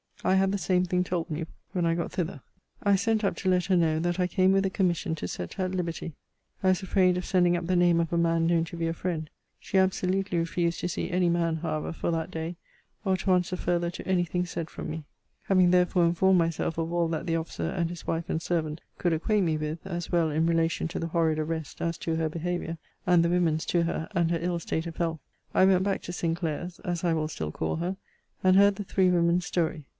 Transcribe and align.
I 0.23 0.35
had 0.35 0.51
the 0.51 0.57
same 0.59 0.85
thing 0.85 1.03
told 1.03 1.29
me, 1.31 1.45
when 1.73 1.85
I 1.85 1.95
got 1.95 2.11
thither. 2.11 2.41
I 2.81 2.95
sent 2.95 3.23
up 3.23 3.35
to 3.37 3.49
let 3.49 3.65
her 3.65 3.75
know, 3.77 3.99
that 3.99 4.19
I 4.19 4.25
came 4.27 4.51
with 4.51 4.65
a 4.65 4.69
commission 4.69 5.13
to 5.15 5.27
set 5.27 5.55
her 5.55 5.65
at 5.65 5.71
liberty. 5.75 6.13
I 6.61 6.69
was 6.69 6.81
afraid 6.83 7.17
of 7.17 7.25
sending 7.25 7.57
up 7.57 7.65
the 7.65 7.75
name 7.75 7.99
of 7.99 8.13
a 8.13 8.17
man 8.19 8.45
known 8.45 8.63
to 8.65 8.77
be 8.77 8.85
your 8.85 8.93
friend. 8.93 9.29
She 9.59 9.79
absolutely 9.79 10.37
refused 10.37 10.79
to 10.81 10.87
see 10.89 11.09
any 11.09 11.29
man, 11.29 11.57
however, 11.57 11.91
for 11.93 12.11
that 12.11 12.29
day, 12.29 12.55
or 13.03 13.17
to 13.17 13.31
answer 13.31 13.55
further 13.55 13.89
to 13.91 14.07
any 14.07 14.23
thing 14.23 14.45
said 14.45 14.69
from 14.69 14.89
me. 14.91 15.05
Having 15.43 15.71
therefore 15.71 16.05
informed 16.05 16.37
myself 16.37 16.77
of 16.79 16.91
all 16.93 17.07
that 17.09 17.25
the 17.25 17.35
officer, 17.35 17.69
and 17.69 17.89
his 17.89 18.05
wife, 18.05 18.29
and 18.29 18.41
servant, 18.43 18.81
could 18.99 19.13
acquaint 19.13 19.45
me 19.45 19.57
with, 19.57 19.85
as 19.85 20.11
well 20.11 20.29
in 20.29 20.45
relation 20.47 20.87
to 20.89 20.99
the 20.99 21.07
horrid 21.07 21.39
arrest, 21.39 21.79
as 21.81 21.97
to 21.99 22.15
her 22.15 22.29
behaviour, 22.29 22.77
and 23.07 23.23
the 23.23 23.29
women's 23.29 23.65
to 23.65 23.83
her; 23.83 24.07
and 24.13 24.29
her 24.31 24.39
ill 24.41 24.59
state 24.59 24.85
of 24.87 24.97
health; 24.97 25.19
I 25.53 25.65
went 25.65 25.83
back 25.83 26.01
to 26.03 26.13
Sinclair's, 26.13 26.79
as 26.79 27.03
I 27.03 27.13
will 27.13 27.27
still 27.27 27.51
call 27.51 27.77
her, 27.77 27.97
and 28.43 28.55
heard 28.55 28.75
the 28.75 28.83
three 28.83 29.09
women's 29.09 29.47
story. 29.47 29.85